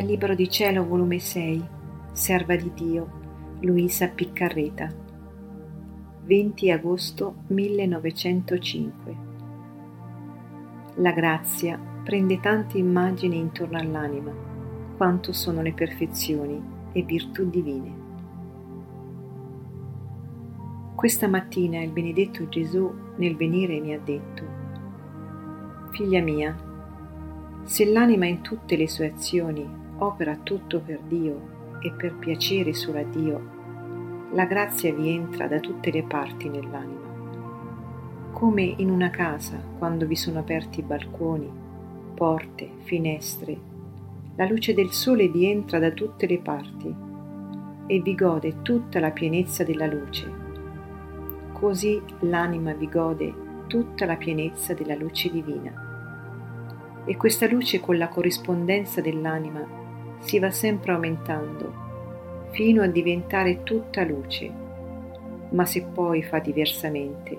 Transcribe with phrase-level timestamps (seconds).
[0.00, 1.62] Dal Libro di Cielo, volume 6,
[2.12, 3.10] Serva di Dio,
[3.60, 4.90] Luisa Piccarreta,
[6.24, 9.16] 20 agosto 1905.
[10.94, 14.32] La grazia prende tante immagini intorno all'anima,
[14.96, 16.58] quanto sono le perfezioni
[16.92, 17.94] e virtù divine.
[20.94, 24.44] Questa mattina il benedetto Gesù nel venire mi ha detto,
[25.90, 26.56] Figlia mia,
[27.64, 32.98] se l'anima in tutte le sue azioni opera tutto per Dio e per piacere solo
[32.98, 33.58] a Dio,
[34.32, 37.08] la grazia vi entra da tutte le parti nell'anima.
[38.32, 41.50] Come in una casa quando vi sono aperti balconi,
[42.14, 43.58] porte, finestre,
[44.36, 46.94] la luce del sole vi entra da tutte le parti
[47.86, 50.48] e vi gode tutta la pienezza della luce.
[51.52, 53.34] Così l'anima vi gode
[53.66, 59.80] tutta la pienezza della luce divina e questa luce con la corrispondenza dell'anima
[60.20, 61.88] si va sempre aumentando
[62.50, 64.50] fino a diventare tutta luce.
[65.50, 67.38] Ma se poi fa diversamente,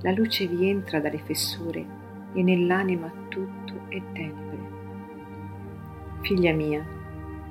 [0.00, 1.84] la luce vi entra dalle fessure
[2.32, 4.56] e nell'anima tutto è tenebre.
[6.20, 6.84] Figlia mia,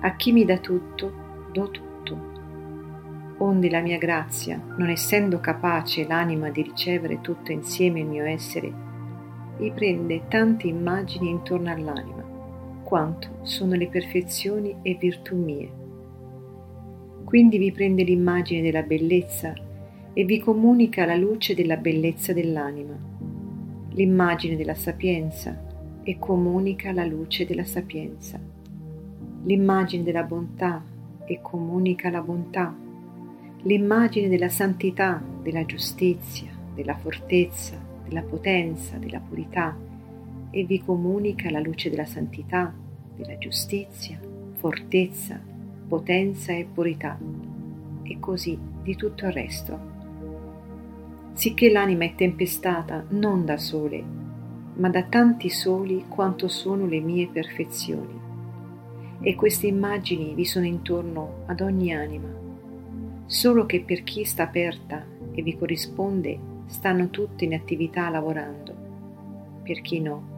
[0.00, 1.12] a chi mi dà tutto,
[1.52, 2.32] do tutto.
[3.38, 8.72] Onde la mia grazia, non essendo capace l'anima di ricevere tutto insieme il mio essere,
[9.58, 12.23] vi prende tante immagini intorno all'anima,
[12.84, 15.82] quanto sono le perfezioni e virtù mie.
[17.24, 19.52] Quindi vi prende l'immagine della bellezza
[20.12, 22.96] e vi comunica la luce della bellezza dell'anima,
[23.90, 25.60] l'immagine della sapienza
[26.04, 28.38] e comunica la luce della sapienza,
[29.42, 30.84] l'immagine della bontà
[31.24, 32.76] e comunica la bontà,
[33.62, 39.92] l'immagine della santità, della giustizia, della fortezza, della potenza, della purità
[40.54, 42.72] e vi comunica la luce della santità,
[43.16, 44.20] della giustizia,
[44.52, 45.40] fortezza,
[45.88, 47.18] potenza e purità
[48.04, 49.92] e così di tutto il resto.
[51.32, 54.04] Sicché l'anima è tempestata non da sole,
[54.74, 58.22] ma da tanti soli quanto sono le mie perfezioni.
[59.20, 62.32] E queste immagini vi sono intorno ad ogni anima,
[63.26, 68.72] solo che per chi sta aperta e vi corrisponde stanno tutti in attività lavorando.
[69.64, 70.33] Per chi no,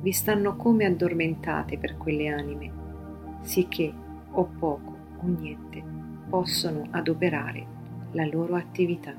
[0.00, 2.70] vi stanno come addormentate per quelle anime,
[3.42, 3.92] sicché
[4.32, 5.82] o poco o niente
[6.28, 7.66] possono adoperare
[8.12, 9.14] la loro attività.